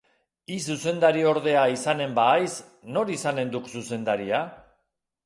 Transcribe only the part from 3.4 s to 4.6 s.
duk zuzendaria?